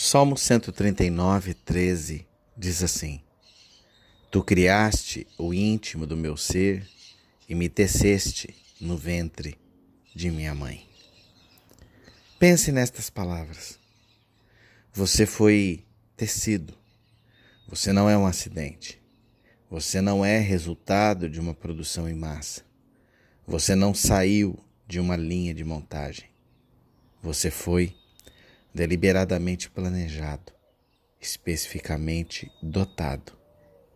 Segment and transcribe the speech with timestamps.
[0.00, 2.24] Salmo 139, 13
[2.56, 3.20] diz assim:
[4.30, 6.88] Tu criaste o íntimo do meu ser
[7.48, 9.58] e me teceste no ventre
[10.14, 10.86] de minha mãe.
[12.38, 13.76] Pense nestas palavras.
[14.92, 15.84] Você foi
[16.16, 16.74] tecido.
[17.68, 19.02] Você não é um acidente.
[19.68, 22.62] Você não é resultado de uma produção em massa.
[23.44, 26.30] Você não saiu de uma linha de montagem.
[27.20, 27.97] Você foi
[28.74, 30.52] deliberadamente planejado,
[31.20, 33.32] especificamente dotado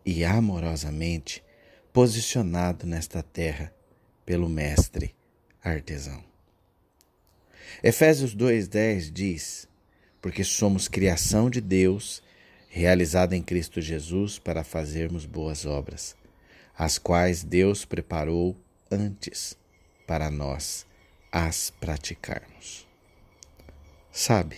[0.05, 1.43] e amorosamente
[1.91, 3.73] posicionado nesta terra
[4.25, 5.15] pelo Mestre
[5.63, 6.23] artesão.
[7.81, 9.67] Efésios 2,10 diz:
[10.21, 12.21] Porque somos criação de Deus,
[12.67, 16.15] realizada em Cristo Jesus para fazermos boas obras,
[16.77, 18.57] as quais Deus preparou
[18.91, 19.57] antes
[20.07, 20.85] para nós
[21.31, 22.87] as praticarmos.
[24.15, 24.57] Sabe,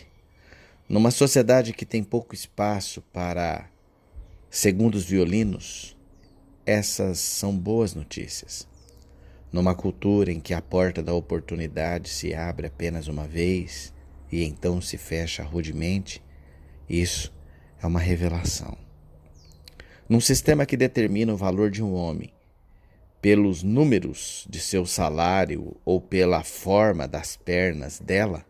[0.90, 3.70] numa sociedade que tem pouco espaço para
[4.50, 5.95] segundos violinos,
[6.66, 8.67] essas são boas notícias.
[9.53, 13.94] Numa cultura em que a porta da oportunidade se abre apenas uma vez
[14.30, 16.22] e então se fecha rudemente,
[16.89, 17.33] isso
[17.81, 18.78] é uma revelação.
[20.09, 22.33] Num sistema que determina o valor de um homem
[23.22, 28.45] pelos números de seu salário ou pela forma das pernas dela,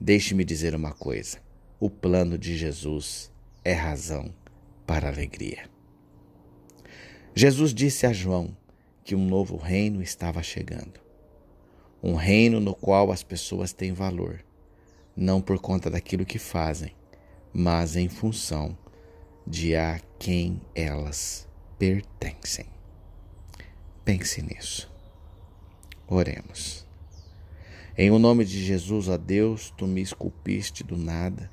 [0.00, 1.38] Deixe-me dizer uma coisa:
[1.80, 3.32] o plano de Jesus
[3.64, 4.32] é razão
[4.86, 5.68] para alegria.
[7.34, 8.56] Jesus disse a João
[9.04, 11.00] que um novo reino estava chegando.
[12.02, 14.44] Um reino no qual as pessoas têm valor,
[15.16, 16.94] não por conta daquilo que fazem,
[17.52, 18.76] mas em função
[19.46, 22.66] de a quem elas pertencem.
[24.04, 24.90] Pense nisso.
[26.06, 26.87] Oremos.
[28.00, 31.50] Em o nome de Jesus, ó Deus, tu me esculpiste do nada,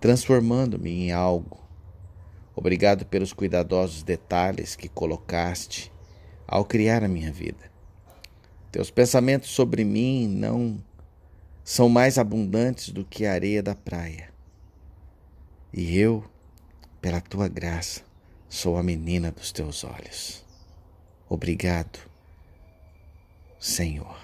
[0.00, 1.58] transformando-me em algo.
[2.54, 5.90] Obrigado pelos cuidadosos detalhes que colocaste
[6.46, 7.72] ao criar a minha vida.
[8.70, 10.80] Teus pensamentos sobre mim não
[11.64, 14.32] são mais abundantes do que a areia da praia.
[15.72, 16.24] E eu,
[17.00, 18.02] pela tua graça,
[18.48, 20.44] sou a menina dos teus olhos.
[21.28, 21.98] Obrigado,
[23.58, 24.23] Senhor